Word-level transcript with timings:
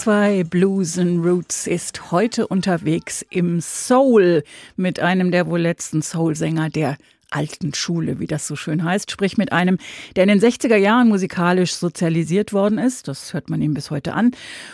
HR2 0.00 0.44
Blues 0.44 0.98
and 0.98 1.22
Roots 1.26 1.66
ist 1.66 2.10
heute 2.10 2.46
unterwegs 2.46 3.24
im 3.28 3.60
Soul 3.60 4.44
mit 4.76 4.98
einem 4.98 5.30
der 5.30 5.46
wohl 5.46 5.60
letzten 5.60 6.00
Soul-Sänger 6.00 6.70
der 6.70 6.96
alten 7.28 7.74
Schule, 7.74 8.18
wie 8.18 8.26
das 8.26 8.46
so 8.46 8.56
schön 8.56 8.82
heißt, 8.82 9.10
sprich 9.10 9.36
mit 9.36 9.52
einem, 9.52 9.76
der 10.16 10.24
in 10.24 10.30
den 10.30 10.40
60er 10.40 10.76
Jahren 10.76 11.08
musikalisch 11.08 11.74
sozialisiert 11.74 12.54
worden 12.54 12.78
ist, 12.78 13.08
das 13.08 13.34
hört 13.34 13.50
man 13.50 13.60
ihm 13.60 13.74
bis 13.74 13.90
heute 13.90 14.14
an, 14.14 14.30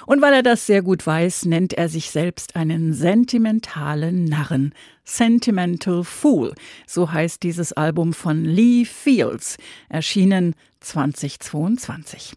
und 0.06 0.22
weil 0.22 0.32
er 0.32 0.42
das 0.44 0.64
sehr 0.64 0.82
gut 0.82 1.04
weiß, 1.04 1.46
nennt 1.46 1.72
er 1.72 1.88
sich 1.88 2.10
selbst 2.10 2.54
einen 2.54 2.92
sentimentalen 2.92 4.24
Narren. 4.26 4.74
Sentimental 5.06 6.04
Fool, 6.04 6.52
so 6.86 7.12
heißt 7.12 7.42
dieses 7.42 7.72
Album 7.72 8.12
von 8.12 8.44
Lee 8.44 8.84
Fields, 8.84 9.56
erschienen 9.88 10.54
2022. 10.86 12.34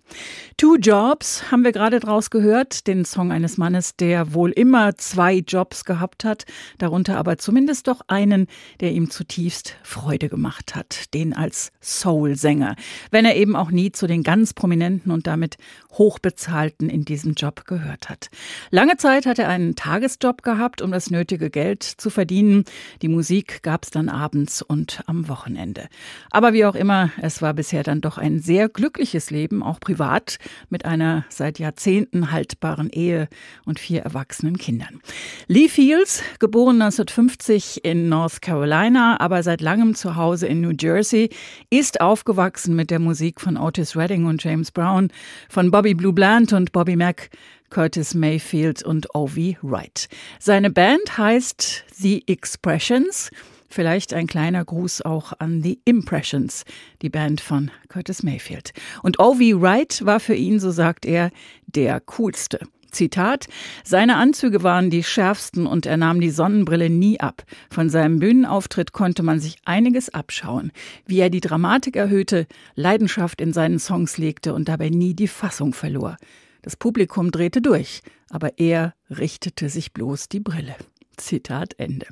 Two 0.58 0.76
Jobs 0.76 1.52
haben 1.52 1.64
wir 1.64 1.72
gerade 1.72 2.00
draus 2.00 2.30
gehört, 2.30 2.88
den 2.88 3.06
Song 3.06 3.32
eines 3.32 3.58
Mannes, 3.58 3.96
der 3.96 4.34
wohl 4.34 4.52
immer 4.52 4.96
zwei 4.98 5.36
Jobs 5.36 5.86
gehabt 5.86 6.24
hat, 6.24 6.46
darunter 6.80 7.18
aber 7.18 7.38
zumindest 7.38 7.88
doch 7.88 8.02
einen, 8.08 8.48
der 8.80 8.92
ihm 8.92 9.10
zutiefst 9.10 9.76
Freude 9.84 10.30
gemacht 10.30 10.76
hat, 10.76 11.14
den 11.14 11.34
als 11.34 11.72
Soul-Sänger, 11.82 12.76
wenn 13.12 13.26
er 13.26 13.36
eben 13.36 13.56
auch 13.56 13.72
nie 13.72 13.92
zu 13.92 14.08
den 14.08 14.24
ganz 14.24 14.54
prominenten 14.54 15.12
und 15.12 15.28
damit 15.28 15.58
hochbezahlten 15.94 16.90
in 16.90 17.06
diesem 17.06 17.34
Job 17.34 17.66
gehört 17.66 18.10
hat. 18.10 18.30
Lange 18.72 18.98
Zeit 18.98 19.26
hat 19.26 19.38
er 19.38 19.50
einen 19.50 19.76
Tagesjob 19.76 20.42
gehabt, 20.42 20.82
um 20.82 20.92
das 20.92 21.12
nötige 21.12 21.50
Geld 21.50 21.84
zu 21.84 22.10
verdienen. 22.10 22.59
Die 23.02 23.08
Musik 23.08 23.64
gab 23.64 23.84
es 23.84 23.92
dann 23.92 24.10
abends 24.10 24.62
und 24.62 25.02
am 25.08 25.28
Wochenende. 25.28 25.88
Aber 26.32 26.54
wie 26.54 26.66
auch 26.66 26.76
immer, 26.76 27.12
es 27.22 27.42
war 27.42 27.54
bisher 27.54 27.84
dann 27.84 28.02
doch 28.02 28.18
ein 28.18 28.40
sehr 28.40 28.70
glückliches 28.70 29.32
Leben, 29.32 29.64
auch 29.64 29.80
privat, 29.80 30.38
mit 30.70 30.86
einer 30.86 31.26
seit 31.30 31.60
Jahrzehnten 31.60 32.32
haltbaren 32.32 32.90
Ehe 32.90 33.28
und 33.66 33.80
vier 33.80 34.02
erwachsenen 34.02 34.58
Kindern. 34.58 35.02
Lee 35.48 35.70
Fields, 35.70 36.24
geboren 36.40 36.82
1950 36.82 37.84
in 37.86 38.10
North 38.10 38.42
Carolina, 38.42 39.20
aber 39.20 39.44
seit 39.44 39.62
langem 39.62 39.96
zu 39.96 40.16
Hause 40.16 40.48
in 40.48 40.62
New 40.62 40.74
Jersey, 40.80 41.30
ist 41.70 42.02
aufgewachsen 42.02 42.76
mit 42.76 42.92
der 42.92 43.00
Musik 43.00 43.42
von 43.42 43.58
Otis 43.58 43.96
Redding 43.96 44.26
und 44.26 44.44
James 44.44 44.72
Brown, 44.72 45.10
von 45.50 45.72
Bobby 45.72 45.94
Blue 45.94 46.14
Bland 46.14 46.54
und 46.54 46.72
Bobby 46.72 46.96
Mack, 46.96 47.30
Curtis 47.70 48.14
Mayfield 48.14 48.84
und 48.84 49.14
Ovi 49.16 49.58
Wright. 49.62 50.08
Seine 50.40 50.70
Band 50.70 51.18
heißt 51.18 51.86
The 51.94 52.24
Expressions 52.28 53.32
Vielleicht 53.70 54.16
ein 54.16 54.26
kleiner 54.26 54.66
Gruß 54.66 55.04
auch 55.04 55.34
an 55.38 55.62
The 55.62 55.80
Impressions, 55.86 56.66
die 57.04 57.10
Band 57.10 57.40
von 57.40 57.70
Curtis 57.88 58.24
Mayfield. 58.24 58.74
Und 59.04 59.20
O.V. 59.20 59.62
Wright 59.62 60.04
war 60.04 60.20
für 60.20 60.34
ihn, 60.34 60.60
so 60.60 60.72
sagt 60.72 61.06
er, 61.06 61.30
der 61.68 62.00
coolste. 62.02 62.60
Zitat, 62.92 63.46
seine 63.84 64.16
Anzüge 64.16 64.64
waren 64.64 64.90
die 64.90 65.04
schärfsten 65.04 65.68
und 65.68 65.86
er 65.86 65.98
nahm 65.98 66.20
die 66.20 66.32
Sonnenbrille 66.32 66.90
nie 66.90 67.20
ab. 67.20 67.44
Von 67.70 67.92
seinem 67.92 68.18
Bühnenauftritt 68.18 68.94
konnte 68.94 69.22
man 69.22 69.40
sich 69.40 69.58
einiges 69.66 70.12
abschauen, 70.12 70.72
wie 71.06 71.20
er 71.20 71.30
die 71.30 71.40
Dramatik 71.40 71.96
erhöhte, 71.96 72.48
Leidenschaft 72.74 73.42
in 73.42 73.54
seinen 73.54 73.78
Songs 73.78 74.18
legte 74.18 74.56
und 74.56 74.68
dabei 74.68 74.90
nie 74.90 75.14
die 75.14 75.28
Fassung 75.28 75.74
verlor. 75.74 76.18
Das 76.62 76.76
Publikum 76.76 77.32
drehte 77.32 77.62
durch, 77.62 78.02
aber 78.30 78.60
er 78.60 78.94
richtete 79.10 79.70
sich 79.70 79.94
bloß 79.94 80.30
die 80.30 80.40
Brille. 80.40 80.76
Zitat 81.20 81.76
Ende. 81.78 82.08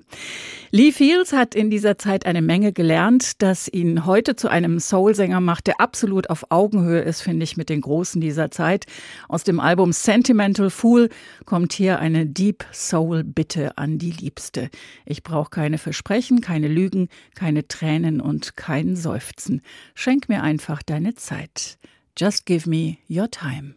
Lee 0.72 0.92
Fields 0.92 1.34
hat 1.34 1.56
in 1.56 1.70
dieser 1.70 1.98
Zeit 1.98 2.26
eine 2.26 2.42
Menge 2.42 2.74
gelernt, 2.74 3.42
das 3.42 3.68
ihn 3.68 4.06
heute 4.06 4.36
zu 4.36 4.50
einem 4.50 4.80
Soul-Sänger 4.80 5.40
macht, 5.40 5.68
der 5.68 5.80
absolut 5.80 6.30
auf 6.30 6.52
Augenhöhe 6.52 7.02
ist, 7.02 7.22
finde 7.22 7.44
ich, 7.44 7.58
mit 7.58 7.70
den 7.70 7.82
Großen 7.82 8.20
dieser 8.20 8.52
Zeit. 8.52 8.86
Aus 9.30 9.44
dem 9.44 9.60
Album 9.60 9.94
Sentimental 9.94 10.70
Fool 10.70 11.10
kommt 11.46 11.74
hier 11.74 12.00
eine 12.00 12.26
Deep 12.26 12.66
Soul 12.74 13.24
Bitte 13.24 13.78
an 13.78 13.98
die 13.98 14.12
Liebste. 14.12 14.70
Ich 15.06 15.24
brauche 15.24 15.50
keine 15.50 15.78
Versprechen, 15.78 16.42
keine 16.42 16.68
Lügen, 16.68 17.08
keine 17.34 17.68
Tränen 17.68 18.20
und 18.20 18.58
kein 18.58 18.96
Seufzen. 18.96 19.62
Schenk 19.96 20.28
mir 20.30 20.44
einfach 20.44 20.84
deine 20.84 21.16
Zeit. 21.16 21.78
Just 22.18 22.46
give 22.46 22.66
me 22.66 23.04
your 23.08 23.28
time. 23.28 23.76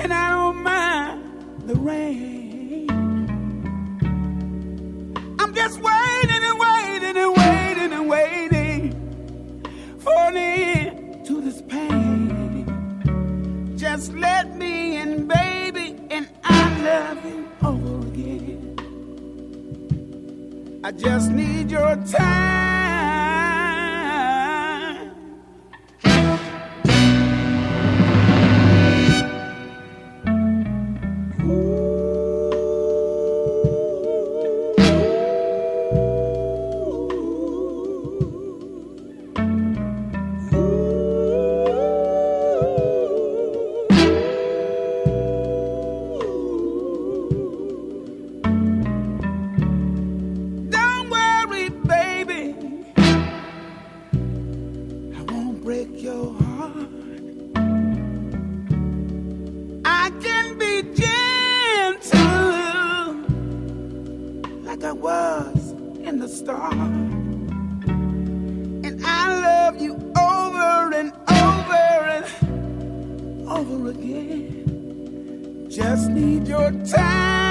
and 0.00 0.12
I 0.12 0.30
don't 0.30 0.62
mind 0.62 1.24
the 1.66 1.74
rain. 1.74 2.88
I'm 5.40 5.54
just 5.54 5.80
waiting 5.80 6.42
and 6.48 6.58
waiting 6.58 7.16
and 7.16 7.36
waiting 7.36 7.92
and 7.92 8.08
waiting 8.08 8.92
for 9.98 10.12
an 10.12 10.36
end 10.36 11.26
to 11.26 11.40
this 11.40 11.62
pain. 11.62 12.66
Just 13.76 14.12
let 14.14 14.56
me 14.56 14.98
in, 14.98 15.26
baby, 15.26 15.96
and 16.10 16.28
I 16.44 16.82
love 16.82 17.24
you 17.24 17.48
over 17.64 18.06
again. 18.06 18.76
I 20.84 20.92
just 20.92 21.30
need 21.30 21.70
your 21.70 21.96
time. 21.96 22.67
break 55.84 56.02
your 56.02 56.34
heart. 56.34 56.88
I 59.84 60.10
can 60.22 60.58
be 60.58 60.82
gentle 60.94 62.18
like 64.64 64.82
I 64.82 64.92
was 64.92 65.72
in 66.02 66.18
the 66.18 66.28
start. 66.28 66.72
And 68.86 69.00
I 69.04 69.40
love 69.40 69.80
you 69.80 69.94
over 70.18 70.92
and 70.94 71.12
over 71.30 71.84
and 72.16 72.26
over 73.48 73.90
again. 73.90 75.66
Just 75.70 76.10
need 76.10 76.48
your 76.48 76.72
time. 76.86 77.47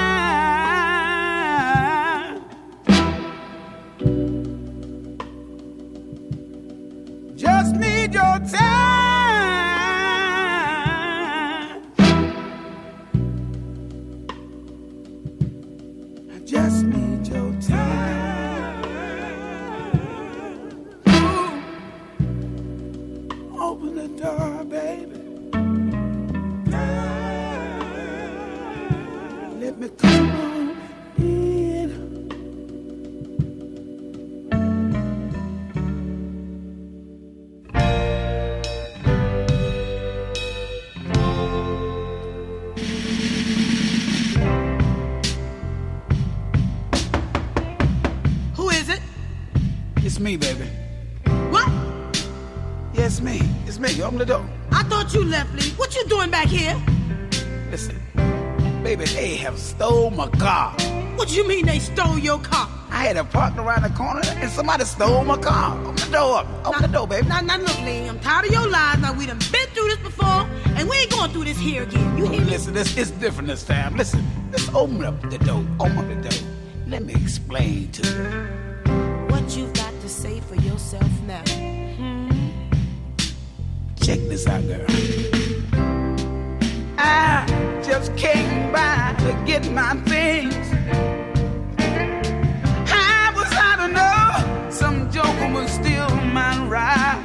What? 50.36 51.70
Yes, 52.92 53.22
me. 53.22 53.40
It's 53.66 53.78
me. 53.78 54.02
Open 54.02 54.18
the 54.18 54.26
door. 54.26 54.46
I 54.72 54.82
thought 54.82 55.14
you 55.14 55.24
left, 55.24 55.54
Lee. 55.54 55.70
What 55.78 55.96
you 55.96 56.04
doing 56.04 56.30
back 56.30 56.48
here? 56.48 56.76
Listen, 57.70 57.98
baby, 58.82 59.06
they 59.06 59.36
have 59.36 59.58
stole 59.58 60.10
my 60.10 60.28
car. 60.28 60.72
What 61.16 61.34
you 61.34 61.48
mean 61.48 61.64
they 61.64 61.78
stole 61.78 62.18
your 62.18 62.38
car? 62.40 62.68
I 62.90 63.04
had 63.04 63.16
it 63.16 63.30
parked 63.30 63.56
around 63.56 63.84
the 63.84 63.90
corner 63.90 64.20
and 64.24 64.50
somebody 64.50 64.84
stole 64.84 65.24
my 65.24 65.38
car. 65.38 65.80
Open 65.80 65.94
the 65.94 66.10
door 66.12 66.38
up. 66.40 66.46
Open 66.66 66.72
now, 66.72 66.86
the 66.86 66.92
door, 66.92 67.08
baby. 67.08 67.28
Now, 67.28 67.40
now, 67.40 67.56
look, 67.56 67.80
Lee, 67.80 68.06
I'm 68.06 68.20
tired 68.20 68.44
of 68.46 68.52
your 68.52 68.68
lies. 68.68 68.98
Now, 68.98 69.14
we 69.14 69.24
done 69.24 69.38
been 69.38 69.68
through 69.72 69.88
this 69.88 69.98
before, 69.98 70.46
and 70.76 70.90
we 70.90 70.96
ain't 70.98 71.10
going 71.10 71.30
through 71.30 71.44
this 71.44 71.58
here 71.58 71.84
again. 71.84 72.18
You 72.18 72.26
hear 72.26 72.42
me? 72.42 72.50
Listen, 72.50 72.74
this 72.74 72.98
is 72.98 73.10
different 73.12 73.48
this 73.48 73.64
time. 73.64 73.96
Listen, 73.96 74.26
just 74.52 74.74
open 74.74 75.02
up 75.04 75.22
the 75.30 75.38
door. 75.38 75.64
Open 75.80 75.96
up 75.96 76.08
the 76.08 76.28
door. 76.28 76.48
Let 76.86 77.04
me 77.04 77.14
explain 77.14 77.90
to 77.92 78.06
you. 78.06 78.57
For 80.48 80.54
yourself 80.62 81.10
now. 81.26 81.44
Check 84.00 84.18
this 84.30 84.46
out, 84.46 84.66
girl. 84.66 84.86
I 86.96 87.44
just 87.84 88.16
came 88.16 88.72
by 88.72 89.14
to 89.18 89.42
get 89.44 89.70
my 89.72 89.94
things. 90.06 90.54
I 92.90 93.30
was 93.36 93.52
out 93.52 93.76
to 93.82 93.88
know 93.92 94.70
some 94.70 95.10
joker 95.10 95.52
was 95.52 95.70
still 95.70 96.08
my 96.32 96.66
ride. 96.66 97.22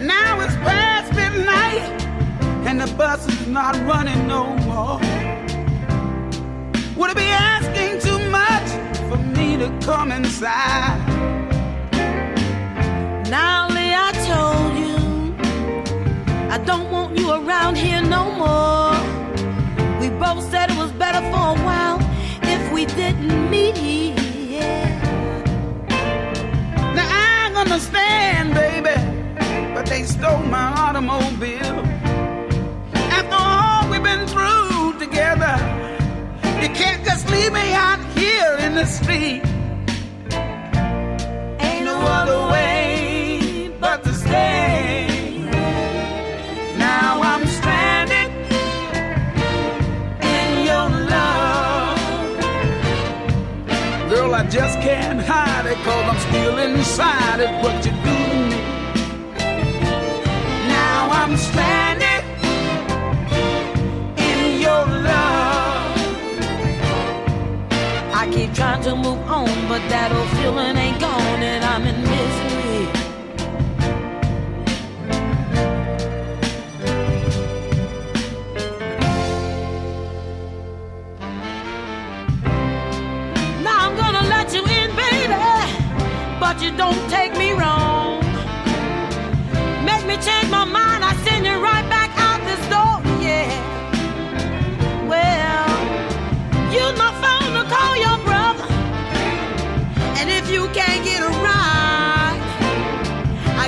Now 0.00 0.40
it's 0.40 0.56
past 0.64 1.12
midnight 1.12 1.82
and 2.66 2.80
the 2.80 2.90
bus 2.96 3.28
is 3.28 3.46
not 3.48 3.76
running 3.86 4.26
no 4.26 4.56
more. 4.64 4.98
Would 6.96 7.10
it 7.10 7.16
be 7.16 7.24
asking 7.24 8.03
to 9.64 9.86
come 9.86 10.12
inside. 10.12 10.98
Now, 13.30 13.68
Lee, 13.68 13.94
I 14.08 14.10
told 14.30 14.72
you, 14.82 14.96
I 16.50 16.58
don't 16.58 16.90
want 16.90 17.16
you 17.16 17.32
around 17.32 17.76
here 17.76 18.02
no 18.02 18.24
more. 18.42 18.94
We 20.00 20.10
both 20.10 20.42
said 20.50 20.70
it 20.70 20.76
was 20.76 20.92
better 20.92 21.22
for 21.32 21.44
a 21.56 21.58
while 21.68 21.98
if 22.42 22.72
we 22.72 22.84
didn't 22.84 23.50
meet. 23.50 23.76
Yeah. 24.50 24.84
Now, 26.98 27.08
I 27.08 27.54
understand, 27.56 28.52
baby, 28.52 28.96
but 29.74 29.86
they 29.86 30.02
stole 30.02 30.42
my 30.42 30.74
automobile. 30.84 31.78
After 33.16 33.38
all 33.38 33.88
we've 33.90 34.02
been 34.02 34.26
through 34.26 34.98
together, 34.98 35.56
you 36.60 36.68
can't 36.80 37.02
just 37.02 37.30
leave 37.30 37.52
me 37.54 37.72
out 37.72 38.00
here 38.18 38.56
in 38.58 38.74
the 38.74 38.84
street 38.84 39.53
other 42.04 42.40
way 42.52 43.70
but 43.80 44.02
to 44.04 44.12
stay. 44.12 45.06
Now 46.78 47.20
I'm 47.22 47.46
stranded 47.46 48.30
in 50.20 50.66
your 50.66 50.88
love. 51.14 51.98
Girl, 54.10 54.34
I 54.34 54.44
just 54.48 54.78
can't 54.80 55.20
hide 55.20 55.66
it 55.66 55.78
cause 55.84 56.06
I'm 56.10 56.20
still 56.28 56.58
inside 56.58 57.40
it. 57.40 57.50
What 57.62 57.84
you 57.84 57.92
do 57.92 58.16
to 58.28 58.34
me. 58.50 58.60
Now 60.68 61.08
I'm 61.20 61.36
stranded 61.36 62.24
in 64.18 64.60
your 64.60 64.84
love. 64.86 65.96
I 68.20 68.28
keep 68.32 68.52
trying 68.54 68.82
to 68.84 68.94
move 68.96 69.20
on, 69.28 69.48
but 69.68 69.82
that 69.92 70.12
old 70.12 70.28
feeling 70.38 70.76
ain't 70.76 71.00
gone, 71.00 71.42
and 71.42 71.64
I'm 71.64 71.84
in 71.86 71.93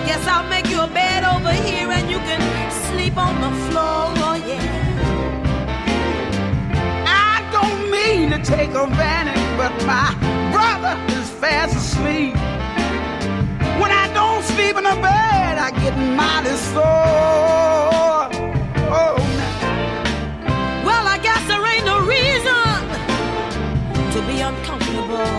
Guess 0.06 0.26
I'll 0.28 0.48
make 0.48 0.68
you 0.68 0.80
a 0.80 0.86
bed 0.86 1.24
over 1.24 1.52
here 1.52 1.90
and 1.90 2.08
you 2.10 2.18
can 2.18 2.40
sleep 2.88 3.16
on 3.16 3.34
the 3.40 3.50
floor, 3.66 4.14
oh 4.28 4.34
yeah. 4.46 5.02
I 7.06 7.42
don't 7.52 7.90
mean 7.90 8.30
to 8.30 8.38
take 8.38 8.70
advantage, 8.70 9.46
but 9.56 9.72
my 9.84 10.14
brother 10.52 10.94
is 11.18 11.28
fast 11.30 11.76
asleep. 11.76 12.34
When 13.80 13.90
I 13.90 14.08
don't 14.14 14.42
sleep 14.44 14.76
in 14.76 14.84
the 14.84 14.96
bed, 15.02 15.58
I 15.58 15.70
get 15.82 15.94
mighty 16.20 16.56
sore. 16.72 18.30
Oh, 18.98 19.16
Well, 20.86 21.06
I 21.08 21.18
guess 21.18 21.42
there 21.48 21.64
ain't 21.74 21.84
no 21.84 21.98
reason 22.00 22.78
to 24.14 24.18
be 24.30 24.40
uncomfortable. 24.40 25.34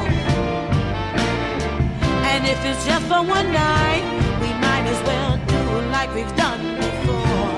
And 2.32 2.46
if 2.46 2.60
it's 2.66 2.86
just 2.86 3.06
for 3.08 3.24
one 3.24 3.52
night, 3.54 4.17
like 6.00 6.14
we've 6.14 6.36
done 6.36 6.64
before. 6.86 7.54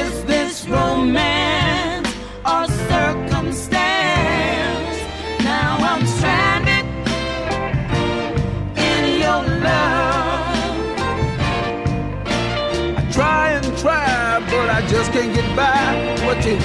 Is 0.00 0.12
this 0.32 0.54
romance 0.68 2.10
or 2.52 2.62
circumstance? 2.92 4.96
Now 5.52 5.72
I'm 5.90 6.02
stranded 6.16 6.86
in 8.90 9.02
your 9.24 9.40
love. 9.68 10.76
I 13.00 13.02
try 13.18 13.44
and 13.56 13.66
try, 13.82 14.08
but 14.50 14.66
I 14.78 14.80
just 14.94 15.08
can't 15.14 15.32
get 15.38 15.48
by 15.62 15.80
what 16.26 16.38
you 16.46 16.56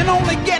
and 0.00 0.08
only 0.08 0.36
get 0.46 0.59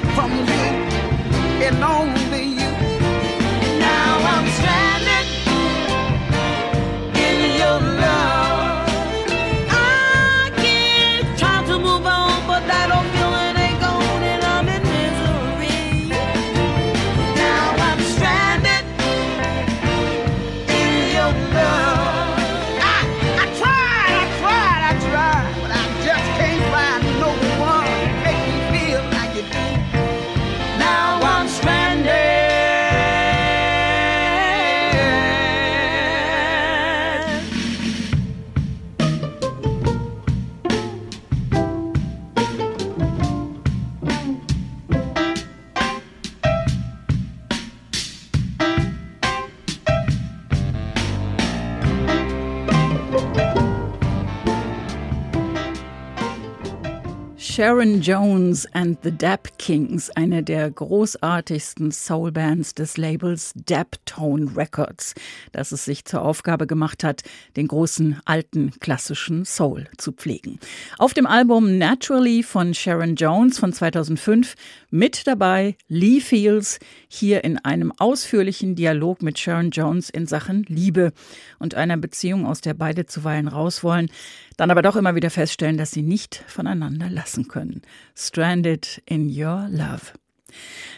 Sharon 57.50 58.00
Jones 58.00 58.64
and 58.74 58.96
the 59.02 59.10
Dap 59.10 59.58
Kings, 59.58 60.08
eine 60.10 60.44
der 60.44 60.70
großartigsten 60.70 61.90
Soulbands 61.90 62.76
des 62.76 62.96
Labels 62.96 63.52
Daptone 63.66 64.56
Records, 64.56 65.14
das 65.50 65.72
es 65.72 65.84
sich 65.84 66.04
zur 66.04 66.22
Aufgabe 66.22 66.68
gemacht 66.68 67.02
hat, 67.02 67.24
den 67.56 67.66
großen 67.66 68.20
alten 68.24 68.70
klassischen 68.78 69.44
Soul 69.44 69.88
zu 69.98 70.12
pflegen. 70.12 70.60
Auf 70.96 71.12
dem 71.12 71.26
Album 71.26 71.76
Naturally 71.76 72.44
von 72.44 72.72
Sharon 72.72 73.16
Jones 73.16 73.58
von 73.58 73.72
2005 73.72 74.54
mit 74.90 75.26
dabei 75.26 75.76
Lee 75.88 76.20
Fields, 76.20 76.78
hier 77.08 77.42
in 77.42 77.58
einem 77.58 77.92
ausführlichen 77.98 78.76
Dialog 78.76 79.22
mit 79.22 79.40
Sharon 79.40 79.70
Jones 79.70 80.08
in 80.08 80.28
Sachen 80.28 80.64
Liebe 80.68 81.12
und 81.58 81.74
einer 81.74 81.96
Beziehung, 81.96 82.46
aus 82.46 82.60
der 82.60 82.74
beide 82.74 83.06
zuweilen 83.06 83.48
raus 83.48 83.82
wollen, 83.82 84.08
dann 84.60 84.70
aber 84.70 84.82
doch 84.82 84.96
immer 84.96 85.14
wieder 85.14 85.30
feststellen, 85.30 85.78
dass 85.78 85.90
sie 85.90 86.02
nicht 86.02 86.44
voneinander 86.46 87.08
lassen 87.08 87.48
können. 87.48 87.80
Stranded 88.14 89.02
in 89.06 89.26
Your 89.26 89.68
Love. 89.70 90.12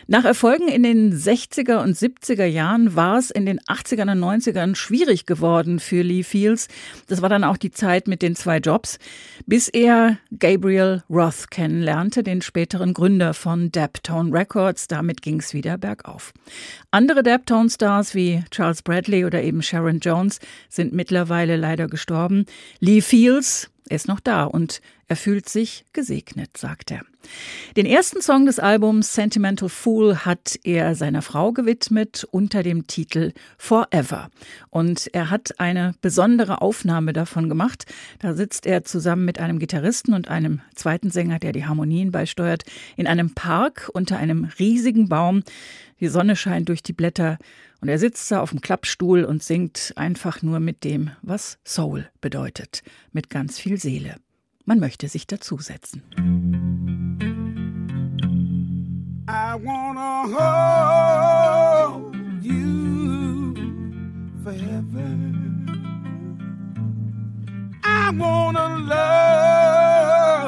Nach 0.06 0.24
Erfolgen 0.24 0.68
in 0.68 0.82
den 0.82 1.12
60er 1.12 1.82
und 1.82 1.96
70er 1.96 2.44
Jahren 2.44 2.96
war 2.96 3.18
es 3.18 3.30
in 3.30 3.46
den 3.46 3.60
80ern 3.60 4.12
und 4.12 4.20
90ern 4.20 4.74
schwierig 4.74 5.26
geworden 5.26 5.80
für 5.80 6.02
Lee 6.02 6.22
Fields. 6.22 6.68
Das 7.08 7.22
war 7.22 7.28
dann 7.28 7.44
auch 7.44 7.56
die 7.56 7.70
Zeit 7.70 8.08
mit 8.08 8.20
den 8.20 8.36
zwei 8.36 8.58
Jobs, 8.58 8.98
bis 9.46 9.68
er 9.68 10.18
Gabriel 10.38 11.02
Roth 11.08 11.50
kennenlernte, 11.50 12.22
den 12.22 12.42
späteren 12.42 12.94
Gründer 12.94 13.32
von 13.32 13.70
Daptone 13.72 14.32
Records. 14.32 14.88
Damit 14.88 15.22
ging 15.22 15.40
es 15.40 15.54
wieder 15.54 15.78
bergauf. 15.78 16.32
Andere 16.90 17.22
Daptone-Stars 17.22 18.14
wie 18.14 18.44
Charles 18.50 18.82
Bradley 18.82 19.24
oder 19.24 19.42
eben 19.42 19.62
Sharon 19.62 20.00
Jones 20.00 20.40
sind 20.68 20.92
mittlerweile 20.92 21.56
leider 21.56 21.86
gestorben. 21.86 22.44
Lee 22.80 23.00
Fields 23.00 23.71
Er 23.88 23.96
ist 23.96 24.08
noch 24.08 24.20
da 24.20 24.44
und 24.44 24.80
er 25.08 25.16
fühlt 25.16 25.48
sich 25.48 25.84
gesegnet, 25.92 26.56
sagt 26.56 26.90
er. 26.90 27.02
Den 27.76 27.86
ersten 27.86 28.22
Song 28.22 28.46
des 28.46 28.58
Albums 28.58 29.14
Sentimental 29.14 29.68
Fool 29.68 30.16
hat 30.18 30.58
er 30.64 30.94
seiner 30.94 31.22
Frau 31.22 31.52
gewidmet 31.52 32.26
unter 32.30 32.62
dem 32.62 32.86
Titel 32.86 33.32
Forever. 33.58 34.30
Und 34.70 35.08
er 35.12 35.30
hat 35.30 35.60
eine 35.60 35.94
besondere 36.00 36.62
Aufnahme 36.62 37.12
davon 37.12 37.48
gemacht. 37.48 37.84
Da 38.18 38.34
sitzt 38.34 38.66
er 38.66 38.84
zusammen 38.84 39.24
mit 39.24 39.38
einem 39.38 39.58
Gitarristen 39.58 40.14
und 40.14 40.28
einem 40.28 40.60
zweiten 40.74 41.10
Sänger, 41.10 41.38
der 41.38 41.52
die 41.52 41.66
Harmonien 41.66 42.12
beisteuert, 42.12 42.64
in 42.96 43.06
einem 43.06 43.34
Park 43.34 43.90
unter 43.92 44.16
einem 44.16 44.48
riesigen 44.58 45.08
Baum. 45.08 45.42
Die 46.00 46.08
Sonne 46.08 46.36
scheint 46.36 46.68
durch 46.68 46.82
die 46.82 46.92
Blätter 46.92 47.38
und 47.82 47.88
er 47.88 47.98
sitzt 47.98 48.30
da 48.30 48.40
auf 48.40 48.50
dem 48.50 48.60
Klappstuhl 48.60 49.24
und 49.24 49.42
singt 49.42 49.92
einfach 49.96 50.40
nur 50.40 50.60
mit 50.60 50.84
dem, 50.84 51.10
was 51.20 51.58
Soul 51.66 52.08
bedeutet, 52.20 52.84
mit 53.10 53.28
ganz 53.28 53.58
viel 53.58 53.76
Seele. 53.76 54.14
Man 54.64 54.78
möchte 54.78 55.08
sich 55.08 55.26
dazusetzen. 55.26 56.02
I 59.28 59.54
wanna 59.64 60.28
hold 61.98 62.14
you 62.44 63.54
forever. 64.44 65.08
I 67.84 68.12
wanna 68.16 68.76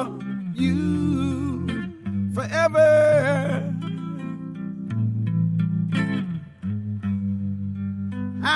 love 0.07 0.23
you 0.55 1.67
forever. 2.33 3.64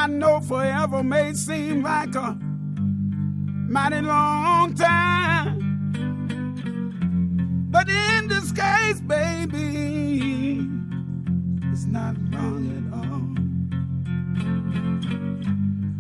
Know 0.10 0.42
forever 0.42 1.04
may 1.04 1.34
seem 1.34 1.84
like 1.84 2.16
a 2.16 2.38
mighty 3.70 4.02
long 4.02 4.74
time. 4.74 5.60
But 7.70 7.88
in 7.88 8.28
this 8.28 8.52
case, 8.52 9.00
baby, 9.02 10.68
it's 11.72 11.86
not 11.86 12.16
long 12.32 12.64
at 12.78 12.86
all. 12.98 13.22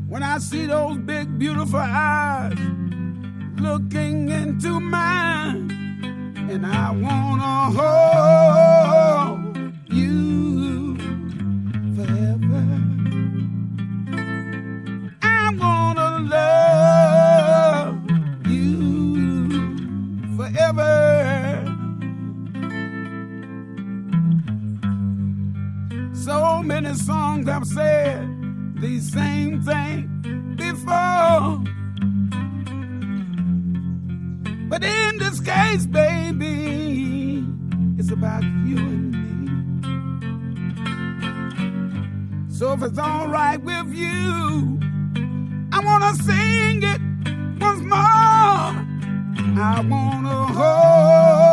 When 0.07 0.23
I 0.23 0.39
see 0.39 0.65
those 0.65 0.97
big, 0.97 1.37
beautiful 1.37 1.79
eyes 1.79 2.57
looking 3.57 4.29
into 4.29 4.79
mine, 4.79 5.71
and 6.49 6.65
I 6.65 6.91
wanna 6.91 7.71
hold 7.77 8.98
many 26.89 27.01
songs 27.01 27.47
have 27.47 27.67
said 27.67 28.27
the 28.75 28.99
same 28.99 29.61
thing 29.61 30.55
before. 30.55 31.61
But 34.69 34.83
in 34.83 35.17
this 35.19 35.39
case, 35.39 35.85
baby, 35.85 37.45
it's 37.99 38.11
about 38.11 38.43
you 38.43 38.77
and 38.77 39.11
me. 39.11 39.27
So 42.49 42.73
if 42.73 42.81
it's 42.81 42.97
alright 42.97 43.61
with 43.61 43.93
you, 43.93 44.79
I 45.71 45.79
wanna 45.85 46.15
sing 46.15 46.81
it 46.81 47.01
once 47.61 47.81
more. 47.81 48.73
I 49.61 49.85
wanna 49.87 50.37
hold 50.57 51.48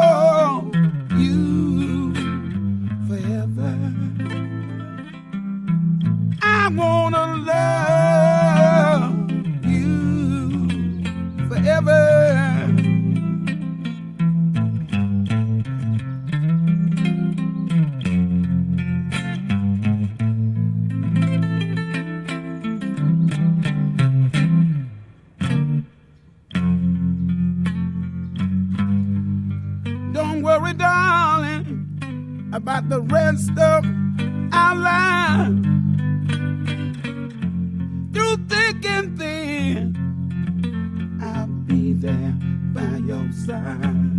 side. 43.47 44.19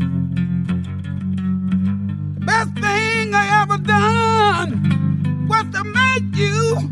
The 2.35 2.45
best 2.45 2.73
thing 2.75 3.35
I 3.35 3.61
ever 3.61 3.77
done 3.77 5.47
was 5.49 5.65
to 5.75 5.83
make 5.83 6.35
you 6.35 6.87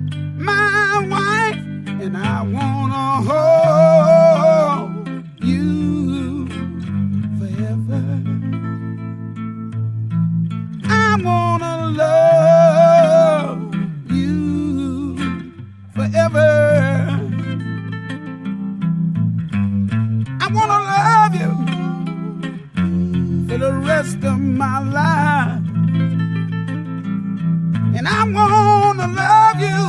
my 24.56 24.80
life. 24.80 25.62
And 27.98 28.08
I 28.08 28.24
wanna 28.38 29.08
love 29.24 29.60
you. 29.60 29.82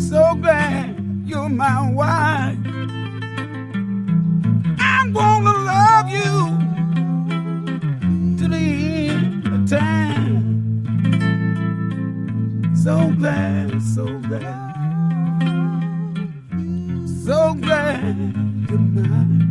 So 0.00 0.34
glad 0.36 0.96
you're 1.26 1.50
my 1.50 1.90
wife. 1.90 2.58
I'm 4.78 5.12
gonna 5.12 5.56
love 5.72 6.08
you 6.08 6.32
to 8.38 8.48
the 8.48 8.64
end 9.10 9.46
of 9.48 9.68
time. 9.68 10.42
So 12.74 12.94
glad, 13.18 13.82
so 13.82 14.04
glad, 14.28 14.72
so 17.24 17.54
glad 17.54 18.16
you're 18.68 18.78
mine. 18.78 19.41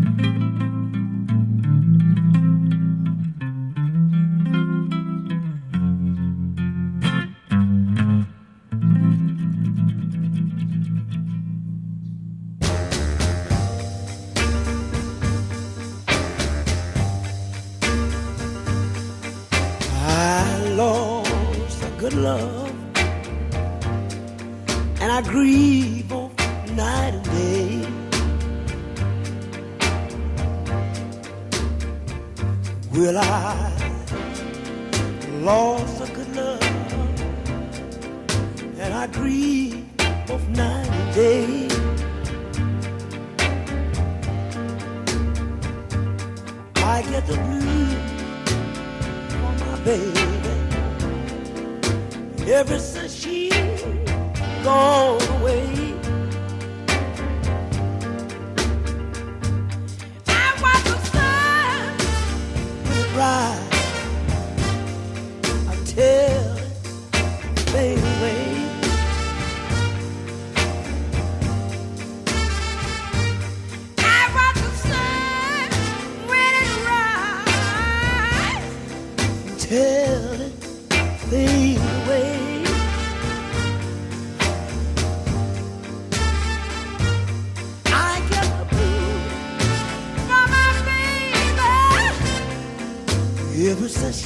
sister, 52.91 53.07
she 53.07 53.49
gone 54.63 55.21
away. 55.39 55.95
I 60.27 60.53
was 60.61 60.85
a 60.91 60.97
sun 61.05 61.97
with. 63.15 63.50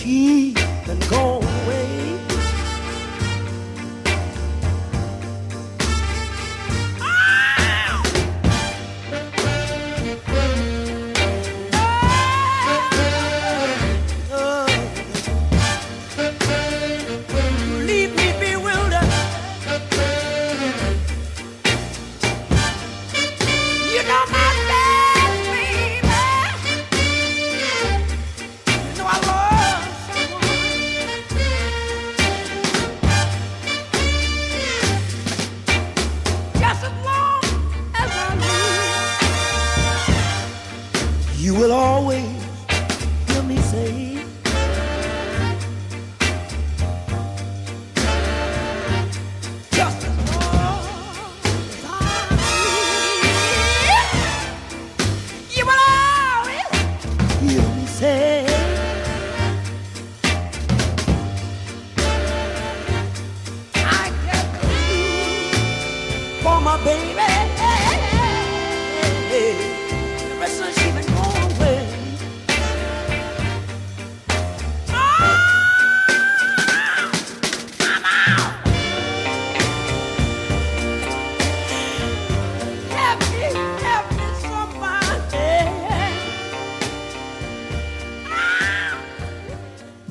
he 0.05 0.53
can 0.53 0.99
go 1.09 1.44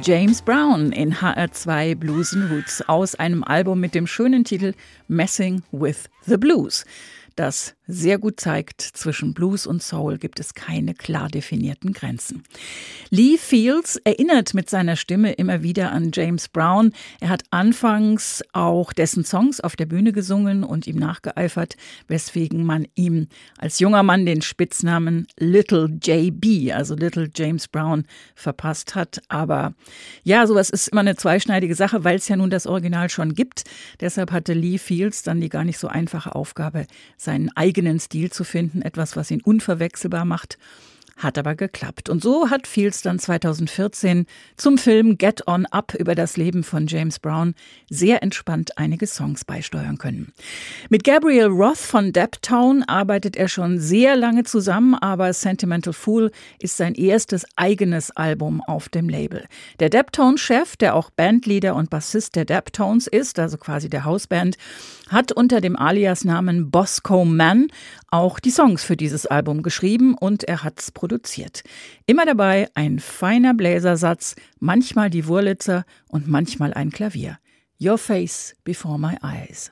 James 0.05 0.43
Brown 0.43 0.93
in 0.93 1.12
HR2 1.12 1.95
Blues 1.95 2.35
and 2.35 2.51
Roots 2.51 2.83
aus 2.88 3.14
einem 3.14 3.43
Album 3.43 3.81
mit 3.81 3.95
dem 3.95 4.07
schönen 4.07 4.45
Titel 4.45 4.75
Messing 5.09 5.62
with 5.73 6.11
the 6.27 6.37
Blues. 6.37 6.85
Das 7.37 7.75
sehr 7.87 8.18
gut 8.18 8.40
zeigt, 8.40 8.81
zwischen 8.81 9.35
Blues 9.35 9.66
und 9.66 9.83
Soul 9.83 10.18
gibt 10.18 10.40
es 10.40 10.55
keine 10.55 10.94
klar 10.94 11.29
definierten 11.29 11.92
Grenzen. 11.92 12.42
Lee 13.11 13.37
Fields 13.37 13.97
erinnert 14.05 14.55
mit 14.55 14.70
seiner 14.70 14.97
Stimme 14.97 15.33
immer 15.33 15.62
wieder 15.62 15.92
an 15.92 16.11
James 16.12 16.49
Brown. 16.49 16.92
Er 17.20 17.29
hat 17.29 17.42
anfangs 17.51 18.42
auch 18.53 18.92
dessen 18.92 19.25
Songs 19.25 19.61
auf 19.61 19.77
der 19.77 19.87
Bühne 19.87 20.12
gesungen 20.12 20.64
und 20.64 20.87
ihm 20.87 20.97
nachgeeifert, 20.97 21.77
weswegen 22.09 22.64
man 22.64 22.87
ihm 22.94 23.29
als 23.59 23.81
junger 23.81 24.03
Mann 24.03 24.25
den 24.25 24.40
Spitznamen 24.40 25.27
Little 25.38 25.99
JB, 26.03 26.73
also 26.73 26.94
Little 26.94 27.29
James 27.35 27.68
Brown, 27.68 28.07
verpasst 28.35 28.94
hat. 28.94 29.20
Aber 29.29 29.75
ja, 30.23 30.47
sowas 30.47 30.70
ist 30.70 30.88
immer 30.88 31.03
eine 31.03 31.16
zweischneidige 31.16 31.75
Sache, 31.75 32.05
weil 32.05 32.16
es 32.16 32.29
ja 32.29 32.37
nun 32.37 32.51
das 32.51 32.66
Original 32.66 33.11
schon 33.11 33.35
gibt. 33.35 33.64
Deshalb 34.01 34.33
hatte 34.33 34.55
Lee 34.55 34.79
Fields 34.79 35.23
dann 35.23 35.40
die 35.40 35.51
gar 35.51 35.64
nicht 35.64 35.79
so 35.79 35.88
einfache 35.88 36.35
Aufgabe, 36.35 36.87
seinen 37.25 37.51
eigenen 37.57 37.99
Stil 37.99 38.31
zu 38.31 38.45
finden, 38.45 38.83
etwas, 38.83 39.17
was 39.17 39.31
ihn 39.31 39.41
unverwechselbar 39.43 40.25
macht. 40.25 40.59
Hat 41.16 41.38
aber 41.38 41.55
geklappt. 41.55 42.09
Und 42.09 42.22
so 42.22 42.50
hat 42.50 42.66
Fields 42.66 43.03
dann 43.03 43.18
2014 43.18 44.27
zum 44.57 44.79
Film 44.79 45.16
Get 45.16 45.46
On 45.46 45.64
Up 45.66 45.94
über 45.94 46.16
das 46.16 46.37
Leben 46.37 46.64
von 46.64 46.88
James 46.88 47.20
Brown 47.20 47.55
sehr 47.88 48.22
entspannt 48.22 48.77
einige 48.79 49.07
Songs 49.07 49.44
beisteuern 49.44 49.96
können. 49.98 50.33
Mit 50.90 51.05
Gabriel 51.05 51.46
Roth 51.46 51.79
von 51.79 52.12
Daptown 52.12 52.83
arbeitet 52.83 53.37
er 53.37 53.48
schon 53.48 53.79
sehr 53.79 54.16
lange 54.16 54.42
zusammen, 54.42 54.94
aber 54.94 55.33
Sentimental 55.33 55.92
Fool 55.92 56.33
ist 56.59 56.77
sein 56.77 56.94
erstes 56.94 57.46
eigenes 57.55 58.11
Album 58.11 58.61
auf 58.61 58.88
dem 58.88 59.09
Label. 59.09 59.44
Der 59.79 59.90
Daptone-Chef, 59.90 60.77
der 60.77 60.96
auch 60.96 61.11
Bandleader 61.11 61.77
und 61.77 61.90
Bassist 61.90 62.35
der 62.35 62.44
Daptones 62.44 63.07
ist, 63.07 63.38
also 63.38 63.57
quasi 63.57 63.88
der 63.88 64.05
Hausband, 64.05 64.57
hat 65.11 65.31
unter 65.31 65.61
dem 65.61 65.77
Aliasnamen 65.77 66.70
Bosco 66.72 67.24
Man 67.24 67.68
auch 68.11 68.40
die 68.40 68.50
Songs 68.50 68.83
für 68.83 68.96
dieses 68.96 69.27
Album 69.27 69.62
geschrieben 69.62 70.14
und 70.14 70.44
er 70.44 70.64
hat's 70.64 70.90
produziert. 70.90 71.04
Immer 72.07 72.27
dabei 72.27 72.69
ein 72.75 72.99
feiner 72.99 73.55
Bläsersatz, 73.55 74.37
manchmal 74.61 75.11
die 75.11 75.27
Wurlitzer 75.27 75.85
und 76.09 76.29
manchmal 76.29 76.75
ein 76.75 76.90
Klavier. 76.90 77.38
Your 77.81 77.99
face 77.99 78.55
before 78.64 78.99
my 78.99 79.17
eyes. 79.23 79.71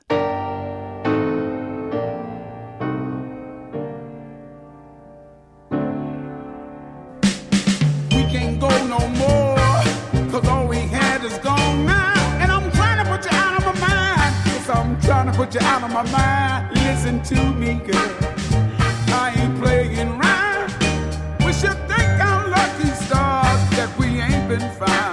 Trying 15.01 15.29
to 15.29 15.33
put 15.33 15.53
you 15.53 15.59
out 15.61 15.83
of 15.83 15.91
my 15.91 16.03
mind. 16.11 16.75
Listen 16.75 17.21
to 17.23 17.35
me, 17.53 17.73
girl. 17.73 17.95
I 19.09 19.33
ain't 19.35 19.61
playing 19.61 20.07
around. 20.07 20.32
find. 24.85 25.12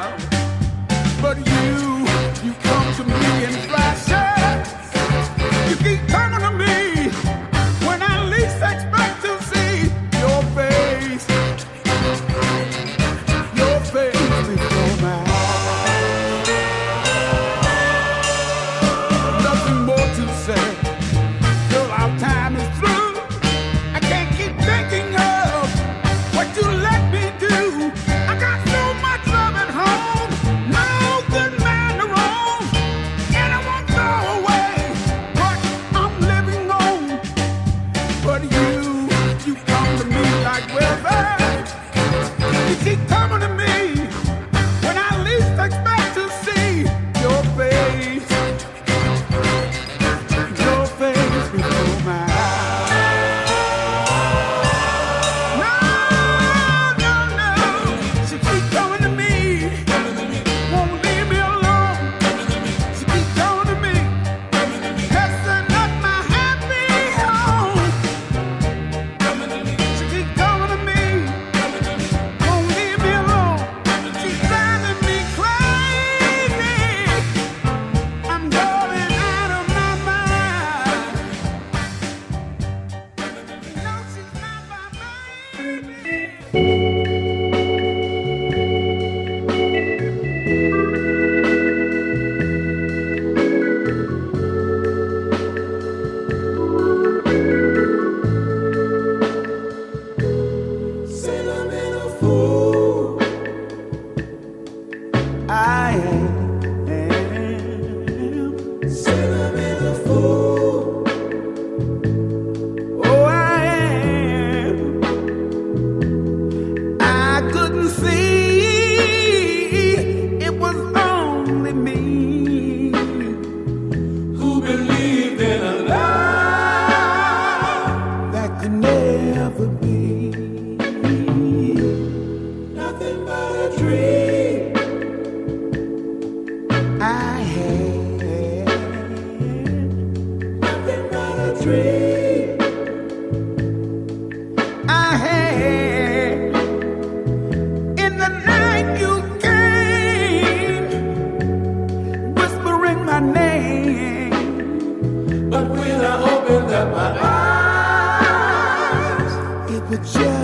yeah. 160.03 160.40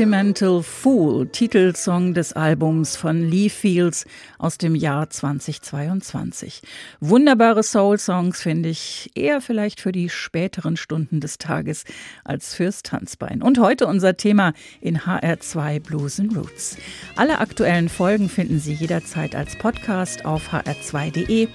Sentimental 0.00 0.62
Fool, 0.62 1.26
Titelsong 1.26 2.14
des 2.14 2.32
Albums 2.32 2.96
von 2.96 3.20
Lee 3.20 3.50
Fields 3.50 4.06
aus 4.38 4.56
dem 4.56 4.74
Jahr 4.74 5.10
2022. 5.10 6.62
Wunderbare 7.00 7.62
Soul-Songs 7.62 8.40
finde 8.40 8.70
ich 8.70 9.10
eher 9.14 9.42
vielleicht 9.42 9.78
für 9.78 9.92
die 9.92 10.08
späteren 10.08 10.78
Stunden 10.78 11.20
des 11.20 11.36
Tages 11.36 11.84
als 12.24 12.54
fürs 12.54 12.82
Tanzbein. 12.82 13.42
Und 13.42 13.58
heute 13.58 13.86
unser 13.86 14.16
Thema 14.16 14.54
in 14.80 15.00
HR2 15.00 15.80
Blues 15.80 16.18
and 16.18 16.34
Roots. 16.34 16.78
Alle 17.16 17.38
aktuellen 17.38 17.90
Folgen 17.90 18.30
finden 18.30 18.58
Sie 18.58 18.72
jederzeit 18.72 19.34
als 19.34 19.58
Podcast 19.58 20.24
auf 20.24 20.50
hr2.de 20.54 21.48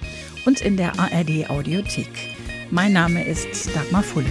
und 0.44 0.60
in 0.60 0.76
der 0.76 0.92
ARD 1.00 1.50
Audiothek. 1.50 2.30
Mein 2.70 2.92
Name 2.92 3.26
ist 3.26 3.74
Dagmar 3.74 4.04
Fulle. 4.04 4.30